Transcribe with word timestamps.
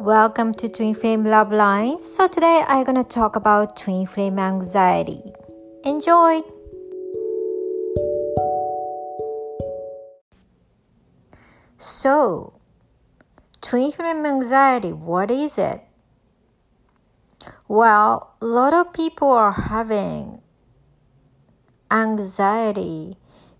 Welcome 0.00 0.54
to 0.54 0.68
Twin 0.68 0.94
Flame 0.94 1.24
Love 1.24 1.50
Lines. 1.50 2.06
So 2.06 2.28
today 2.28 2.62
I'm 2.68 2.84
to 2.94 3.02
talk 3.02 3.34
about 3.34 3.76
twin 3.76 4.06
flame 4.06 4.38
anxiety. 4.38 5.32
Enjoy. 5.84 6.42
So, 11.78 12.52
twin 13.60 13.90
flame 13.90 14.24
anxiety, 14.24 14.92
what 14.92 15.32
is 15.32 15.58
it? 15.58 15.82
Well, 17.66 18.36
a 18.40 18.46
lot 18.46 18.72
of 18.72 18.92
people 18.92 19.32
are 19.32 19.50
having 19.50 20.42
anxiety 21.90 23.16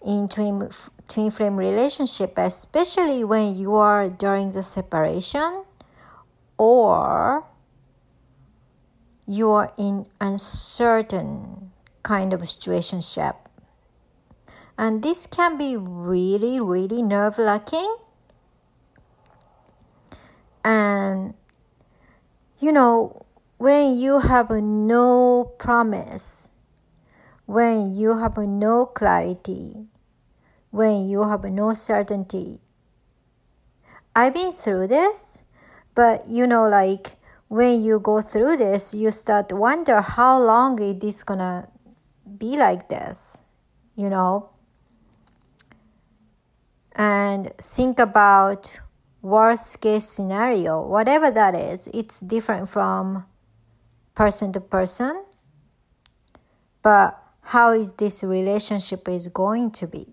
in 0.07 0.29
twin, 0.29 0.71
twin 1.09 1.33
flame 1.33 1.57
relationship, 1.57 2.35
especially 2.39 3.25
when 3.25 3.57
you 3.57 3.75
are 3.75 4.09
during 4.09 4.53
the 4.53 4.63
separation 4.63 5.65
or 6.59 7.47
you 9.27 9.51
are 9.51 9.73
in 9.79 10.07
an 10.21 10.33
uncertain 10.33 11.71
kind 12.03 12.33
of 12.33 12.41
situationship. 12.41 13.37
And 14.77 15.03
this 15.03 15.27
can 15.27 15.57
be 15.57 15.77
really, 15.77 16.61
really 16.61 17.03
nerve 17.03 17.39
wracking. 17.39 17.97
And 20.65 21.35
you 22.61 22.73
know, 22.73 23.25
when 23.59 23.97
you 23.97 24.19
have 24.19 24.51
no 24.51 25.53
promise, 25.59 26.51
when 27.47 27.95
you 27.95 28.19
have 28.19 28.37
no 28.37 28.87
clarity, 28.87 29.87
when 30.71 31.09
you 31.09 31.29
have 31.29 31.45
no 31.45 31.75
certainty. 31.75 32.61
I've 34.15 34.35
been 34.35 34.53
through 34.53 34.89
this 34.89 35.43
but 35.99 36.29
you 36.29 36.47
know, 36.47 36.69
like 36.69 37.17
when 37.49 37.83
you 37.83 37.99
go 37.99 38.21
through 38.21 38.57
this, 38.57 38.95
you 38.95 39.11
start 39.11 39.51
wonder 39.51 40.01
how 40.01 40.41
long 40.41 40.81
is 40.81 40.95
this 41.01 41.25
gonna 41.25 41.67
be 42.39 42.57
like 42.57 42.89
this, 42.89 43.43
you 43.97 44.09
know? 44.09 44.51
And 46.93 47.51
think 47.59 47.99
about 47.99 48.79
worst 49.23 49.81
case 49.81 50.09
scenario, 50.09 50.81
whatever 50.87 51.33
that 51.33 51.57
is, 51.57 51.89
it's 51.93 52.21
different 52.21 52.69
from 52.69 53.27
person 54.15 54.53
to 54.53 54.61
person. 54.61 55.25
But 56.81 57.21
how 57.41 57.73
is 57.73 57.91
this 57.95 58.23
relationship 58.23 59.09
is 59.09 59.27
going 59.27 59.73
to 59.73 59.89
be? 59.89 60.07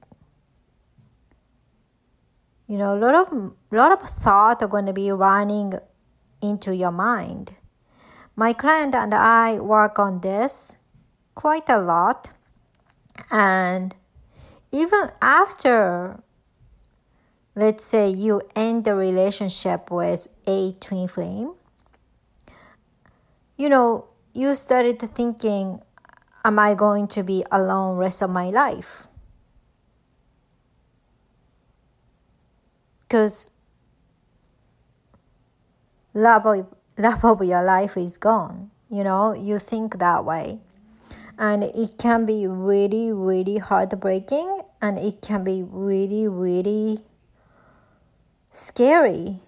You 2.68 2.78
know 2.78 2.96
a 2.96 3.00
lot 3.00 3.16
of 3.16 3.54
lot 3.72 3.92
of 3.92 4.02
thought 4.02 4.62
are 4.62 4.68
going 4.68 4.86
to 4.86 4.94
be 4.94 5.12
running 5.12 5.74
into 6.42 6.76
your 6.76 6.92
mind. 6.92 7.56
My 8.36 8.54
client 8.54 8.94
and 8.96 9.14
i 9.14 9.60
work 9.60 9.98
on 9.98 10.22
this 10.22 10.78
quite 11.36 11.70
a 11.70 11.80
lot. 11.80 12.32
And 13.32 13.96
even 14.72 15.10
after 15.22 16.20
let's 17.56 17.86
say 17.86 18.10
you 18.10 18.42
end 18.56 18.84
the 18.84 18.94
relationship 18.94 19.90
with 19.90 20.28
a 20.46 20.74
twin 20.82 21.08
flame 21.08 21.54
you 23.58 23.70
know 23.70 24.06
you 24.34 24.54
started 24.54 25.00
thinking 25.00 25.82
am 26.44 26.60
i 26.60 26.76
going 26.76 27.08
to 27.08 27.24
be 27.24 27.44
alone 27.50 27.96
rest 27.96 28.22
of 28.22 28.30
my 28.30 28.50
life 28.50 29.08
because 33.08 33.50
love 36.14 36.46
of, 36.46 36.68
love 36.98 37.24
of 37.24 37.44
your 37.44 37.64
life 37.64 37.98
is 37.98 38.18
gone. 38.18 38.72
You 38.90 39.04
know, 39.04 39.34
you 39.34 39.60
think 39.60 40.00
that 40.00 40.26
way. 40.26 40.60
And 41.38 41.64
it 41.64 41.98
can 41.98 42.26
be 42.26 42.48
really, 42.48 43.12
really 43.12 43.58
heartbreaking 43.58 44.62
and 44.82 44.98
it 44.98 45.22
can 45.22 45.44
be 45.44 45.64
really, 45.64 46.28
really 46.28 47.00
scary 48.52 49.40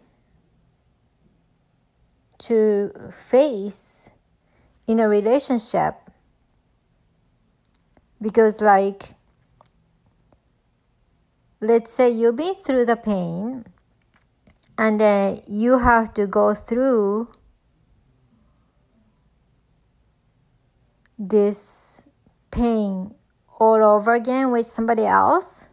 to 2.40 2.92
face 3.12 4.12
in 4.86 5.00
a 5.00 5.08
relationship 5.08 5.96
because 8.22 8.62
like 8.62 9.17
let's 11.60 11.92
say 11.92 12.10
you've 12.10 12.36
been 12.36 12.56
through 12.56 12.86
the 12.86 12.96
pain 12.96 13.66
and 14.78 15.00
then 15.00 15.42
you 15.48 15.80
have 15.80 16.14
to 16.14 16.28
go 16.28 16.54
through 16.54 17.30
this 21.18 22.08
pain 22.52 23.16
all 23.60 23.84
over 23.84 24.14
again 24.14 24.52
with 24.52 24.68
somebody 24.68 25.06
else, 25.06 25.68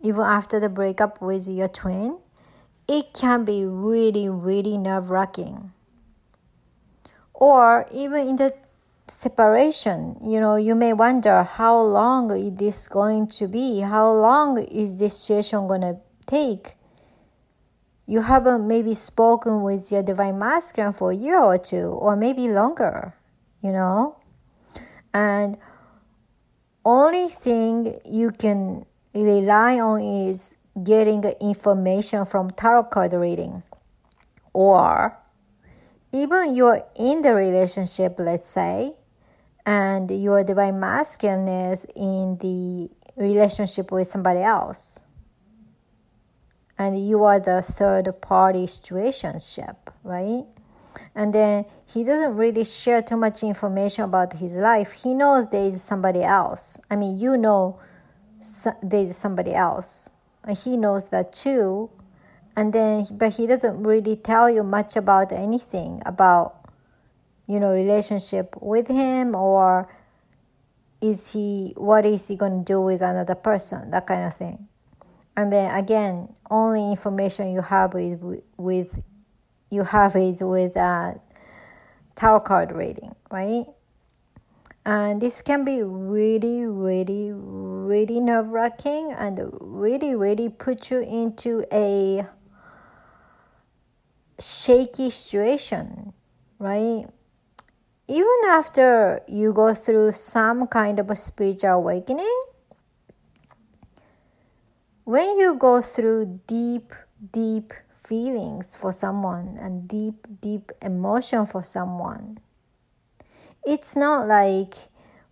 even 0.00 0.20
after 0.20 0.60
the 0.60 0.68
breakup 0.68 1.20
with 1.20 1.48
your 1.48 1.68
twin, 1.68 2.18
it 2.86 3.12
can 3.12 3.44
be 3.44 3.64
really, 3.64 4.28
really 4.28 4.78
nerve 4.78 5.10
wracking. 5.10 5.72
Or 7.34 7.86
even 7.92 8.28
in 8.28 8.36
the 8.36 8.54
separation. 9.12 10.16
You 10.24 10.40
know 10.40 10.56
you 10.56 10.74
may 10.74 10.92
wonder 10.92 11.42
how 11.42 11.80
long 11.80 12.30
is 12.30 12.52
this 12.54 12.88
going 12.88 13.26
to 13.38 13.48
be 13.48 13.80
how 13.80 14.10
long 14.12 14.58
is 14.58 14.98
this 14.98 15.18
situation 15.18 15.66
going 15.66 15.82
to 15.82 15.98
take? 16.26 16.74
You 18.06 18.22
haven't 18.22 18.62
uh, 18.62 18.66
maybe 18.66 18.94
spoken 18.94 19.62
with 19.62 19.92
your 19.92 20.02
divine 20.02 20.38
masculine 20.38 20.92
for 20.92 21.12
a 21.12 21.14
year 21.14 21.38
or 21.38 21.56
two 21.56 21.86
or 21.86 22.16
maybe 22.16 22.48
longer 22.48 23.14
you 23.62 23.72
know? 23.72 24.16
And 25.14 25.56
only 26.84 27.28
thing 27.28 27.98
you 28.04 28.30
can 28.30 28.84
rely 29.14 29.78
on 29.78 30.00
is 30.00 30.58
getting 30.82 31.22
information 31.40 32.24
from 32.26 32.50
tarot 32.50 32.84
card 32.84 33.12
reading. 33.12 33.62
Or 34.52 35.16
even 36.12 36.54
you're 36.54 36.82
in 36.96 37.22
the 37.22 37.34
relationship, 37.34 38.16
let's 38.18 38.48
say, 38.48 38.94
and 39.64 40.10
your 40.10 40.44
divine 40.44 40.80
masculine 40.80 41.48
is 41.48 41.86
in 41.96 42.38
the 42.38 42.90
relationship 43.16 43.92
with 43.92 44.06
somebody 44.06 44.40
else, 44.40 45.02
and 46.78 47.06
you 47.06 47.22
are 47.24 47.38
the 47.38 47.62
third 47.62 48.20
party 48.20 48.66
situationship, 48.66 49.76
right? 50.02 50.44
And 51.14 51.32
then 51.34 51.64
he 51.86 52.04
doesn't 52.04 52.36
really 52.36 52.64
share 52.64 53.02
too 53.02 53.16
much 53.16 53.42
information 53.42 54.04
about 54.04 54.34
his 54.34 54.56
life. 54.56 54.92
He 54.92 55.14
knows 55.14 55.48
there 55.48 55.64
is 55.64 55.82
somebody 55.82 56.22
else. 56.22 56.78
I 56.90 56.96
mean, 56.96 57.18
you 57.18 57.36
know 57.36 57.78
there 58.82 59.04
is 59.04 59.16
somebody 59.16 59.54
else. 59.54 60.10
And 60.44 60.56
he 60.56 60.76
knows 60.76 61.10
that 61.10 61.32
too 61.32 61.90
and 62.56 62.72
then 62.72 63.06
but 63.10 63.34
he 63.34 63.46
doesn't 63.46 63.82
really 63.82 64.16
tell 64.16 64.50
you 64.50 64.62
much 64.62 64.96
about 64.96 65.32
anything 65.32 66.02
about 66.04 66.61
you 67.52 67.60
know 67.60 67.72
relationship 67.72 68.54
with 68.60 68.88
him 68.88 69.34
or 69.34 69.88
is 71.02 71.32
he 71.32 71.74
what 71.76 72.06
is 72.06 72.28
he 72.28 72.36
going 72.36 72.64
to 72.64 72.72
do 72.72 72.80
with 72.80 73.02
another 73.02 73.34
person? 73.34 73.90
That 73.90 74.06
kind 74.06 74.24
of 74.24 74.34
thing. 74.34 74.68
And 75.36 75.52
then 75.52 75.74
again 75.76 76.32
only 76.50 76.90
information 76.90 77.52
you 77.52 77.60
have 77.60 77.94
is 77.94 78.18
with 78.56 79.02
you 79.70 79.84
have 79.84 80.16
is 80.16 80.42
with 80.42 80.76
a 80.76 81.20
tarot 82.14 82.40
card 82.40 82.72
reading 82.72 83.14
right? 83.30 83.66
And 84.84 85.20
this 85.20 85.42
can 85.42 85.64
be 85.64 85.82
really 85.82 86.64
really 86.64 87.32
really 87.32 88.18
nerve 88.20 88.48
wracking 88.48 89.12
and 89.12 89.38
really 89.60 90.14
really 90.14 90.48
put 90.48 90.90
you 90.90 91.00
into 91.00 91.64
a 91.70 92.26
shaky 94.42 95.10
situation, 95.10 96.12
right? 96.58 97.06
Even 98.08 98.38
after 98.48 99.20
you 99.28 99.52
go 99.52 99.74
through 99.74 100.12
some 100.12 100.66
kind 100.66 100.98
of 100.98 101.10
a 101.10 101.16
spiritual 101.16 101.70
awakening, 101.70 102.42
when 105.04 105.38
you 105.38 105.54
go 105.54 105.80
through 105.80 106.40
deep, 106.46 106.92
deep 107.32 107.72
feelings 107.94 108.74
for 108.76 108.92
someone 108.92 109.56
and 109.58 109.88
deep, 109.88 110.26
deep 110.40 110.72
emotion 110.82 111.46
for 111.46 111.62
someone, 111.62 112.38
it's 113.64 113.96
not 113.96 114.26
like 114.26 114.74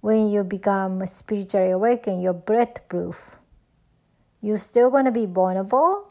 when 0.01 0.31
you 0.31 0.45
become 0.45 1.05
spiritually 1.07 1.73
awakened, 1.73 2.23
you're 2.23 2.33
breath 2.33 2.89
proof. 2.89 3.37
You're 4.41 4.59
still 4.59 4.91
going 4.91 5.05
to 5.05 5.13
be 5.13 5.27
vulnerable 5.27 6.11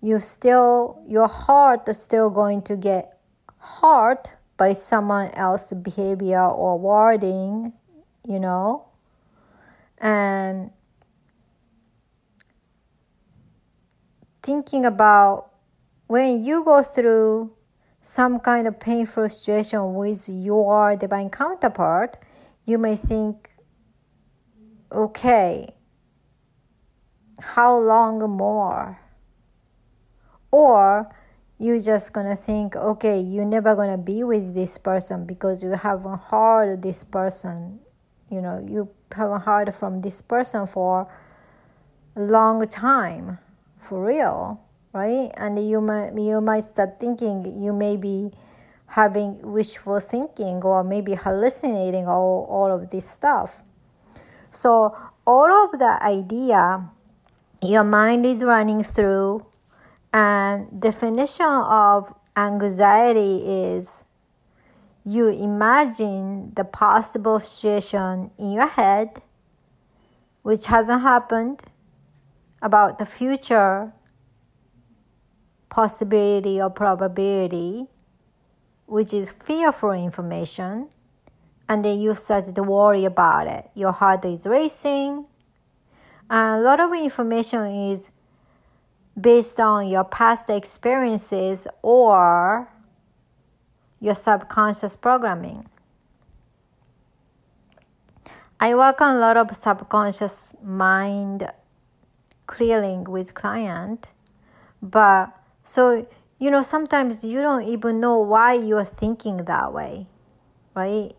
you 0.00 0.20
still 0.20 1.02
your 1.08 1.28
heart 1.28 1.88
is 1.88 2.00
still 2.00 2.30
going 2.30 2.62
to 2.62 2.76
get 2.76 3.18
hurt 3.58 4.35
by 4.56 4.72
someone 4.72 5.30
else's 5.32 5.78
behavior 5.78 6.42
or 6.42 6.78
wording, 6.78 7.72
you 8.26 8.40
know. 8.40 8.88
And 9.98 10.70
thinking 14.42 14.84
about 14.84 15.50
when 16.06 16.44
you 16.44 16.64
go 16.64 16.82
through 16.82 17.52
some 18.00 18.38
kind 18.38 18.68
of 18.68 18.78
painful 18.78 19.28
situation 19.28 19.94
with 19.94 20.28
your 20.28 20.96
divine 20.96 21.28
counterpart, 21.28 22.16
you 22.64 22.78
may 22.78 22.94
think, 22.94 23.50
okay, 24.92 25.74
how 27.40 27.76
long 27.76 28.18
more? 28.30 29.00
Or 30.50 31.14
you're 31.58 31.80
just 31.80 32.12
gonna 32.12 32.36
think, 32.36 32.76
okay, 32.76 33.20
you're 33.20 33.46
never 33.46 33.74
gonna 33.74 33.98
be 33.98 34.22
with 34.22 34.54
this 34.54 34.78
person 34.78 35.24
because 35.24 35.62
you 35.62 35.70
haven't 35.72 36.20
heard 36.30 36.82
this 36.82 37.04
person. 37.04 37.80
You 38.30 38.42
know, 38.42 38.64
you 38.68 38.90
haven't 39.12 39.42
heard 39.42 39.74
from 39.74 39.98
this 39.98 40.20
person 40.20 40.66
for 40.66 41.08
a 42.14 42.20
long 42.20 42.66
time, 42.66 43.38
for 43.78 44.04
real, 44.04 44.60
right? 44.92 45.30
And 45.36 45.58
you 45.58 45.80
might 45.80 46.12
you 46.18 46.40
might 46.40 46.64
start 46.64 47.00
thinking 47.00 47.44
you 47.62 47.72
may 47.72 47.96
be 47.96 48.32
having 48.88 49.40
wishful 49.42 50.00
thinking 50.00 50.62
or 50.62 50.84
maybe 50.84 51.14
hallucinating 51.14 52.06
all, 52.06 52.46
all 52.48 52.72
of 52.72 52.90
this 52.90 53.08
stuff. 53.08 53.62
So 54.50 54.96
all 55.26 55.52
of 55.52 55.78
the 55.78 55.98
idea 56.02 56.88
your 57.62 57.84
mind 57.84 58.26
is 58.26 58.44
running 58.44 58.82
through 58.82 59.45
and 60.16 60.80
definition 60.80 61.44
of 61.44 62.14
anxiety 62.34 63.36
is 63.44 64.06
you 65.04 65.28
imagine 65.28 66.54
the 66.54 66.64
possible 66.64 67.38
situation 67.38 68.30
in 68.38 68.52
your 68.52 68.66
head 68.66 69.20
which 70.40 70.66
hasn't 70.66 71.02
happened 71.02 71.60
about 72.62 72.96
the 72.96 73.04
future 73.04 73.92
possibility 75.68 76.62
or 76.62 76.70
probability 76.70 77.86
which 78.86 79.12
is 79.12 79.30
fearful 79.30 79.92
information. 79.92 80.88
And 81.68 81.84
then 81.84 82.00
you 82.00 82.14
start 82.14 82.54
to 82.54 82.62
worry 82.62 83.04
about 83.04 83.48
it. 83.48 83.68
Your 83.74 83.92
heart 83.92 84.24
is 84.24 84.46
racing. 84.46 85.26
And 86.30 86.60
a 86.60 86.64
lot 86.64 86.80
of 86.80 86.94
information 86.94 87.66
is 87.90 88.12
based 89.18 89.58
on 89.58 89.88
your 89.88 90.04
past 90.04 90.50
experiences 90.50 91.66
or 91.82 92.68
your 94.00 94.14
subconscious 94.14 94.94
programming. 94.94 95.66
I 98.60 98.74
work 98.74 99.00
on 99.00 99.16
a 99.16 99.18
lot 99.18 99.36
of 99.36 99.54
subconscious 99.54 100.56
mind 100.62 101.50
clearing 102.46 103.04
with 103.04 103.34
client, 103.34 104.12
but 104.82 105.36
so 105.64 106.06
you 106.38 106.50
know 106.50 106.62
sometimes 106.62 107.24
you 107.24 107.42
don't 107.42 107.64
even 107.64 108.00
know 108.00 108.18
why 108.18 108.54
you're 108.54 108.84
thinking 108.84 109.44
that 109.44 109.72
way, 109.72 110.06
right? 110.74 111.12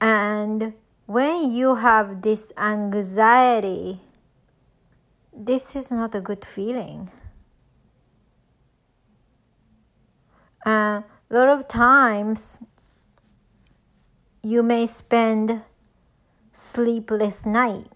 And 0.00 0.74
when 1.06 1.50
you 1.50 1.76
have 1.76 2.22
this 2.22 2.52
anxiety 2.56 4.00
this 5.38 5.76
is 5.76 5.92
not 5.92 6.14
a 6.14 6.20
good 6.20 6.44
feeling. 6.44 7.10
Uh, 10.66 11.02
a 11.30 11.34
lot 11.34 11.48
of 11.48 11.68
times, 11.68 12.58
you 14.42 14.62
may 14.62 14.84
spend 14.86 15.62
sleepless 16.52 17.46
night 17.46 17.86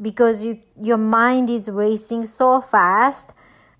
because 0.00 0.44
you, 0.44 0.58
your 0.80 0.98
mind 0.98 1.48
is 1.48 1.68
racing 1.68 2.26
so 2.26 2.60
fast 2.60 3.32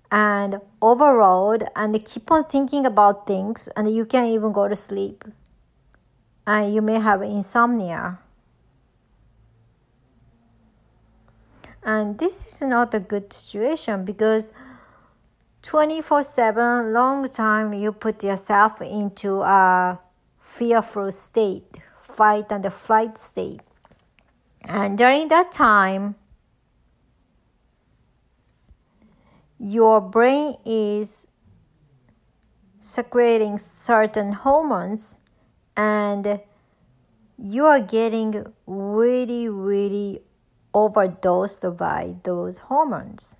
and 0.09 0.61
overload 0.81 1.65
and 1.75 2.05
keep 2.05 2.31
on 2.31 2.45
thinking 2.45 2.85
about 2.85 3.27
things 3.27 3.67
and 3.75 3.93
you 3.93 4.05
can't 4.05 4.29
even 4.29 4.51
go 4.53 4.67
to 4.67 4.75
sleep 4.75 5.25
and 6.47 6.73
you 6.73 6.81
may 6.81 6.99
have 6.99 7.21
insomnia 7.21 8.19
And 11.85 12.17
this 12.17 12.45
is 12.47 12.61
not 12.61 12.93
a 12.93 12.99
good 12.99 13.33
situation 13.33 14.05
because 14.05 14.53
24 15.63 16.23
7 16.23 16.93
long 16.93 17.27
time 17.27 17.73
you 17.73 17.91
put 17.91 18.23
yourself 18.23 18.81
into 18.81 19.41
a 19.41 19.99
fearful 20.39 21.11
state, 21.11 21.77
fight 21.99 22.45
and 22.51 22.63
the 22.63 22.71
flight 22.71 23.17
state. 23.17 23.61
And 24.61 24.97
during 24.97 25.27
that 25.27 25.51
time, 25.51 26.15
your 29.59 29.99
brain 29.99 30.55
is 30.65 31.27
secreting 32.79 33.57
certain 33.57 34.33
hormones 34.33 35.17
and 35.75 36.39
you 37.37 37.65
are 37.65 37.79
getting 37.81 38.45
really, 38.67 39.47
really 39.49 40.21
overdosed 40.73 41.65
by 41.77 42.15
those 42.23 42.57
hormones. 42.69 43.37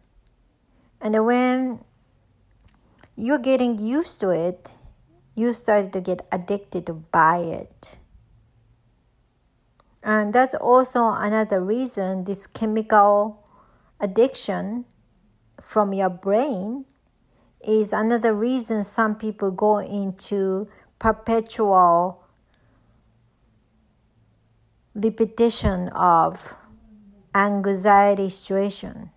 And 1.02 1.26
when 1.26 1.84
you're 3.16 3.40
getting 3.40 3.80
used 3.80 4.20
to 4.22 4.30
it, 4.30 4.74
you 5.36 5.54
start 5.54 5.92
to 5.94 6.02
get 6.02 6.26
addicted 6.32 7.12
by 7.12 7.38
it. 7.38 7.98
And 10.04 10.34
that's 10.34 10.54
also 10.54 11.10
another 11.10 11.62
reason 11.62 12.26
this 12.26 12.46
chemical 12.46 13.48
addiction 14.00 14.86
from 15.62 15.94
your 15.94 16.10
brain 16.10 16.86
is 17.66 17.94
another 17.94 18.34
reason 18.34 18.84
some 18.84 19.16
people 19.16 19.50
go 19.50 19.78
into 19.80 20.68
perpetual 21.00 22.24
repetition 24.94 25.88
of 25.90 26.58
anxiety 27.36 28.30
situation. 28.30 29.12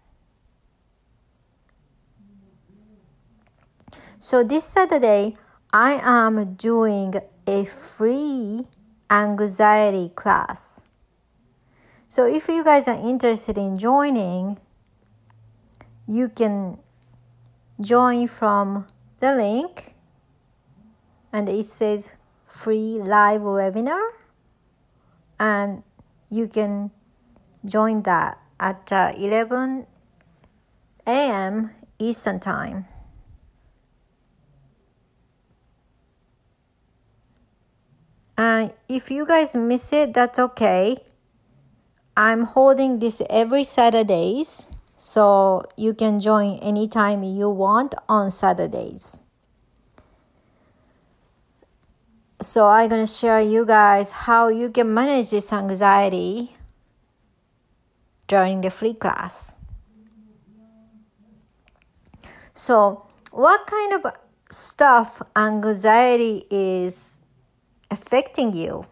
So 4.19 4.43
this 4.43 4.65
Saturday, 4.65 5.37
I 5.73 6.01
am 6.03 6.55
doing 6.55 7.15
a 7.47 7.65
free 7.65 8.67
anxiety 9.11 10.11
class. 10.15 10.83
So 12.09 12.27
if 12.27 12.49
you 12.49 12.65
guys 12.65 12.89
are 12.89 12.99
interested 12.99 13.59
in 13.59 13.79
joining, 13.79 14.59
you 16.09 16.29
can 16.29 16.79
join 17.81 18.27
from 18.27 18.87
the 19.21 19.35
link 19.35 19.95
and 21.33 21.49
it 21.49 21.65
says 21.65 22.13
free 22.47 23.03
live 23.03 23.43
webinar 23.43 24.11
and 25.39 25.83
you 26.31 26.49
can 26.49 26.91
join 27.67 28.03
that 28.03 28.39
at 28.59 28.93
uh, 28.93 29.13
11 29.17 29.87
a.m. 31.07 31.71
Eastern 31.99 32.41
Time. 32.41 32.87
And 38.39 38.73
if 38.89 39.11
you 39.11 39.27
guys 39.27 39.57
miss 39.57 39.93
it, 39.93 40.13
that's 40.13 40.39
okay. 40.39 40.99
I'm 42.17 42.45
holding 42.45 42.99
this 42.99 43.23
every 43.29 43.65
Saturdays, 43.65 44.71
so 44.97 45.65
you 45.77 45.95
can 45.95 46.21
join 46.21 46.59
anytime 46.59 47.23
you 47.23 47.49
want 47.49 47.95
on 48.09 48.31
Saturdays. 48.31 49.23
So 52.41 52.67
I'm 52.69 52.89
gonna 52.89 53.07
share 53.07 53.41
you 53.41 53.65
guys 53.65 54.13
how 54.13 54.49
you 54.49 54.71
can 54.71 54.93
manage 54.93 55.31
this 55.31 55.53
anxiety 55.53 56.56
during 58.27 58.61
the 58.61 58.71
free 58.71 58.95
class. 58.95 59.53
So, 62.55 63.07
what 63.31 63.67
kind 63.67 63.93
of 63.93 64.13
stuff 64.51 65.23
anxiety 65.37 66.47
is 66.51 67.19
affecting 67.91 68.55
you? 68.55 68.87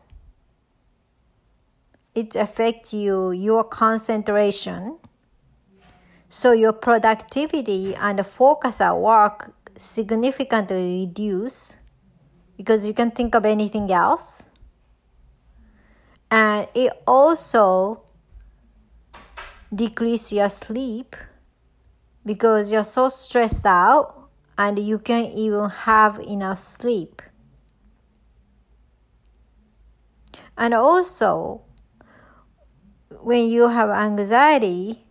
It 2.14 2.37
affects 2.37 2.93
you 2.93 3.33
your 3.33 3.64
concentration. 3.64 4.99
So 6.29 6.53
your 6.53 6.73
productivity 6.73 7.95
and 7.95 8.25
focus 8.26 8.81
at 8.81 8.97
work 8.97 9.53
significantly 9.76 11.07
reduce 11.07 11.79
because 12.57 12.85
you 12.85 12.95
can 12.95 13.11
think 13.11 13.35
of 13.35 13.45
anything 13.45 13.91
else. 13.91 14.47
And 16.31 16.69
it 16.75 16.93
also 17.07 18.03
decrease 19.75 20.33
your 20.33 20.49
sleep 20.49 21.16
because 22.25 22.71
you're 22.71 22.85
so 22.85 23.09
stressed 23.09 23.66
out 23.66 24.28
and 24.57 24.78
you 24.78 24.99
can't 24.99 25.35
even 25.35 25.69
have 25.69 26.19
enough 26.21 26.61
sleep. 26.61 27.23
And 30.57 30.73
also, 30.73 31.62
when 33.21 33.49
you 33.49 33.69
have 33.69 33.90
anxiety, 33.90 35.04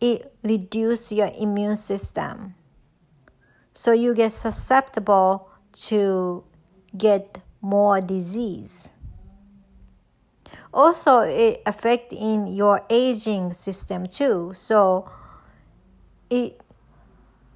it 0.00 0.34
reduces 0.42 1.12
your 1.12 1.30
immune 1.38 1.76
system 1.76 2.54
so 3.72 3.92
you 3.92 4.14
get 4.14 4.32
susceptible 4.32 5.48
to 5.72 6.44
get 6.96 7.38
more 7.60 8.00
disease 8.00 8.90
also 10.72 11.20
it 11.20 11.62
affect 11.66 12.12
in 12.12 12.46
your 12.46 12.82
aging 12.90 13.52
system 13.52 14.06
too. 14.06 14.52
So 14.54 15.10
it 16.28 16.60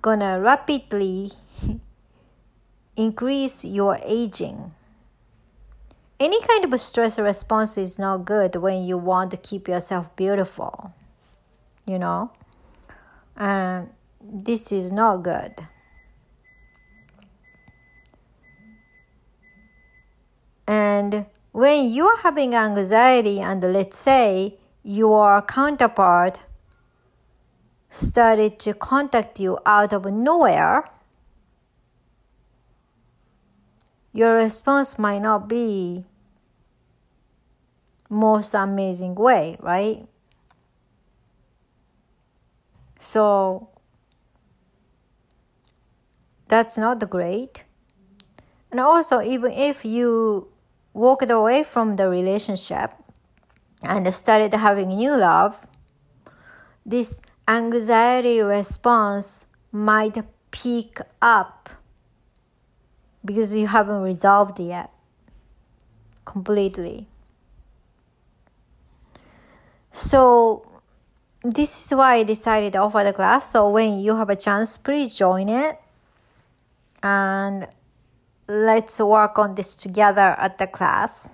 gonna 0.02 0.40
rapidly 0.40 1.32
increase 2.96 3.64
your 3.64 3.98
aging. 4.04 4.74
Any 6.20 6.40
kind 6.42 6.72
of 6.72 6.80
stress 6.80 7.18
response 7.18 7.76
is 7.76 7.98
not 7.98 8.24
good 8.24 8.56
when 8.56 8.84
you 8.84 8.96
want 8.96 9.30
to 9.32 9.36
keep 9.36 9.68
yourself 9.68 10.14
beautiful 10.16 10.92
you 11.86 11.98
know? 11.98 12.30
And 13.36 13.90
this 14.20 14.72
is 14.72 14.92
not 14.92 15.22
good. 15.22 15.54
And 20.66 21.26
when 21.54 21.92
you 21.92 22.04
are 22.04 22.16
having 22.16 22.52
anxiety 22.52 23.40
and 23.40 23.62
let's 23.72 23.96
say 23.96 24.58
your 24.82 25.40
counterpart 25.40 26.40
started 27.90 28.58
to 28.58 28.74
contact 28.74 29.38
you 29.38 29.56
out 29.64 29.92
of 29.92 30.04
nowhere 30.04 30.82
your 34.12 34.34
response 34.34 34.98
might 34.98 35.20
not 35.20 35.46
be 35.46 36.04
most 38.10 38.52
amazing 38.52 39.14
way, 39.14 39.56
right? 39.60 40.08
So 43.00 43.68
that's 46.48 46.76
not 46.76 47.08
great. 47.08 47.62
And 48.72 48.80
also, 48.80 49.20
even 49.20 49.52
if 49.52 49.84
you 49.84 50.48
walked 50.94 51.30
away 51.30 51.64
from 51.64 51.96
the 51.96 52.08
relationship 52.08 52.92
and 53.82 54.12
started 54.14 54.54
having 54.54 54.88
new 54.88 55.14
love, 55.16 55.66
this 56.86 57.20
anxiety 57.46 58.40
response 58.40 59.46
might 59.72 60.16
pick 60.50 61.00
up 61.20 61.68
because 63.24 63.54
you 63.54 63.66
haven't 63.66 64.00
resolved 64.00 64.60
yet 64.60 64.90
completely. 66.24 67.08
So 69.90 70.66
this 71.42 71.86
is 71.86 71.94
why 71.96 72.16
I 72.16 72.22
decided 72.22 72.72
to 72.72 72.78
offer 72.80 73.04
the 73.04 73.12
class. 73.12 73.50
So 73.50 73.68
when 73.70 74.00
you 74.00 74.16
have 74.16 74.30
a 74.30 74.36
chance, 74.36 74.78
please 74.78 75.16
join 75.16 75.48
it 75.48 75.78
and 77.02 77.66
let's 78.48 78.98
work 78.98 79.38
on 79.38 79.54
this 79.54 79.74
together 79.74 80.36
at 80.38 80.58
the 80.58 80.66
class. 80.66 81.30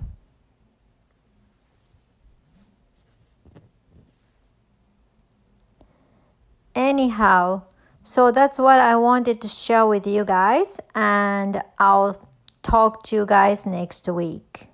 Anyhow, 6.74 7.62
so 8.02 8.30
that's 8.30 8.58
what 8.58 8.78
I 8.80 8.96
wanted 8.96 9.40
to 9.42 9.48
share 9.48 9.86
with 9.86 10.06
you 10.06 10.24
guys, 10.24 10.80
and 10.94 11.62
I'll 11.78 12.28
talk 12.62 13.02
to 13.04 13.16
you 13.16 13.26
guys 13.26 13.66
next 13.66 14.08
week. 14.08 14.68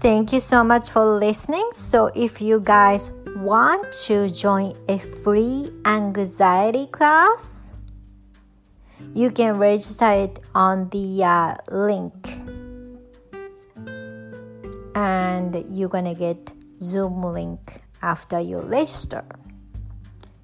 Thank 0.00 0.32
you 0.32 0.40
so 0.40 0.64
much 0.64 0.88
for 0.88 1.04
listening. 1.04 1.68
So, 1.72 2.10
if 2.14 2.40
you 2.40 2.60
guys 2.60 3.12
want 3.36 3.92
to 4.06 4.28
join 4.28 4.74
a 4.88 4.98
free 4.98 5.70
anxiety 5.84 6.86
class, 6.86 7.72
you 9.14 9.30
can 9.30 9.58
register 9.58 10.10
it 10.12 10.40
on 10.54 10.88
the 10.90 11.24
uh, 11.24 11.54
link. 11.70 12.14
And 14.94 15.64
you're 15.70 15.88
gonna 15.88 16.14
get 16.14 16.52
zoom 16.82 17.22
link 17.22 17.82
after 18.02 18.40
you 18.40 18.60
register. 18.60 19.24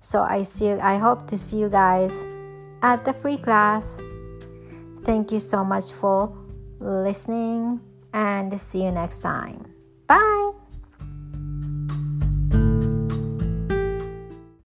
So 0.00 0.22
i 0.22 0.44
see 0.44 0.70
i 0.70 0.98
hope 0.98 1.26
to 1.26 1.36
see 1.36 1.58
you 1.58 1.68
guys 1.68 2.26
at 2.82 3.04
the 3.04 3.12
free 3.12 3.38
class. 3.38 4.00
Thank 5.02 5.32
you 5.32 5.40
so 5.40 5.64
much 5.64 5.92
for 5.92 6.32
listening 6.80 7.80
and 8.12 8.60
see 8.60 8.84
you 8.84 8.92
next 8.92 9.20
time. 9.20 9.66
Bye 10.06 10.65